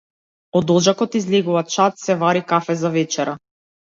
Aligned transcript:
Од 0.59 0.71
оџакот 0.75 1.17
излегува 1.19 1.63
чад, 1.75 2.01
се 2.05 2.17
вари 2.25 2.45
кафе 2.53 2.81
за 2.85 2.93
вечера. 2.97 3.37